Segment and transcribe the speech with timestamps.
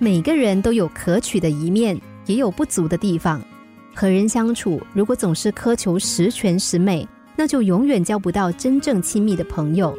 [0.00, 3.42] 每个人都有可取的一面，也有不足的地方。
[3.94, 9.92] 和人相处，如果总是苛求十全十美，那就永远交不到真正亲密的朋友。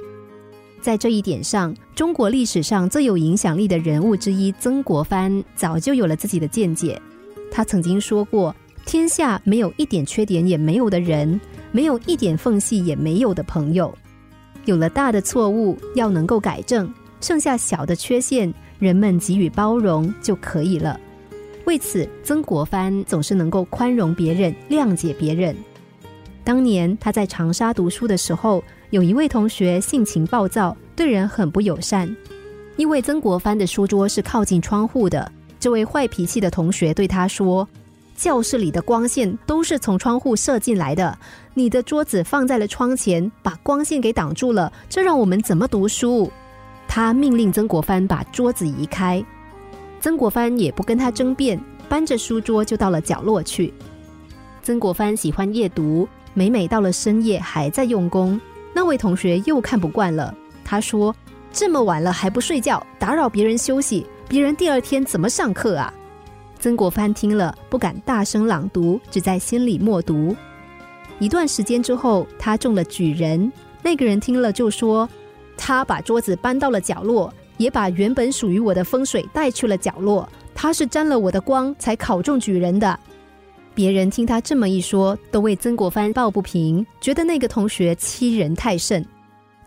[0.81, 7.01] 在这一点上，中国历史上最有影响力的人物之一曾国藩早就有了自己的见解。
[7.51, 8.55] 他曾经说过
[8.85, 11.39] ：“天下没有一点缺点也没有的人，
[11.73, 13.93] 没有一点缝隙也没有的朋友。
[14.63, 16.87] 有了大的错误，要能够改正；
[17.19, 20.99] 剩下小的缺陷，人们给予包容就可以了。”
[21.65, 25.55] 为此，曾国藩总是能够宽容别人、谅解别人。
[26.43, 28.63] 当年他在长沙读书的时候。
[28.91, 32.09] 有一位同学性情暴躁，对人很不友善。
[32.75, 37.69] 因为曾国藩的书桌是靠近窗户的，这位坏脾气的同学对他说
[38.17, 41.15] ：“教室里的光线都是从窗户射进来的，
[41.53, 46.31] 你的桌子放在了窗前，把光线给挡住了，这让我们怎么读书？”
[46.89, 49.23] 他命令曾国藩把桌子移开。
[50.01, 53.71] 曾国藩也不跟他争辩，搬着书桌就到了角落去。
[54.63, 58.41] 曾国藩喜欢夜读，每每到了深夜还在用功。
[58.73, 60.33] 那位同学又看不惯了，
[60.65, 61.15] 他说
[61.53, 65.93] ：“这么晚了还不睡觉，打扰别人休息，别人第二天怎么上课啊？”
[66.59, 70.35] 曾国藩听了不敢大声朗读，只在心里默读。
[71.19, 73.51] 一段时间之后，他中了举人。
[73.81, 75.07] 那个人听了就说
[75.59, 80.27] ：“他把桌子搬到了角落，也把原本属于我的风水带去了角落。
[80.55, 82.97] 他是沾了我的光才考中举人的。”
[83.75, 89.05] 别人听他这么一说，都为曾国藩抱不平，觉得那个同学欺人太甚。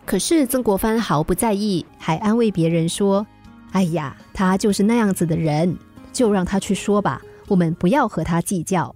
[0.05, 3.25] 可是曾国藩毫不在意，还安慰别人说
[3.71, 5.75] ：“哎呀，他就是那样子的人，
[6.11, 8.93] 就让他去说吧，我们不要和他计较。”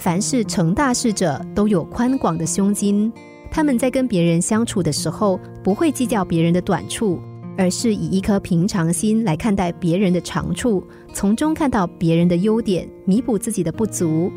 [0.00, 3.12] 凡是成大事者，都有宽广的胸襟，
[3.50, 7.20] 他们在跟别人相处的时候，不会计较别人的短处。
[7.58, 14.32] 而是以一颗平常心来看待别人的长处，从中看到别人的优点，弥补自己的不足。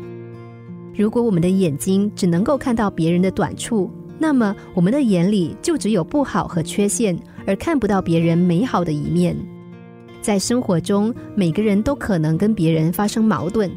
[0.94, 9.34] 如果我们的眼睛只能够看到别人的短处，那么我们的眼里就只有不好和缺陷，而看不到别人美好的一面。
[10.20, 13.70] 在生活中，每个人都可能跟别人发生矛盾。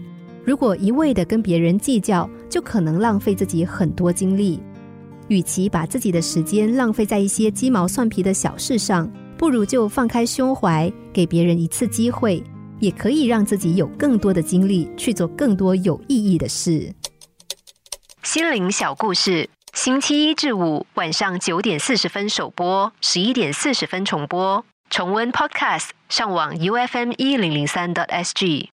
[0.48, 4.58] 如果一味的跟别人计较，就可能浪费自己很多精力。
[5.28, 12.42] 与其把自己的时间浪费在一些鸡毛蒜皮的小事上，不如就放开胸怀，给别人一次机会，
[12.80, 16.94] 也可以让自己有更多的精力去做更多有意义的事。
[18.24, 24.64] 心灵小故事，星期一至五晚上九点四十分首播，十一点四十分重播。
[24.90, 28.70] 重温 Podcast，上网 U F M 一零零三 t S G。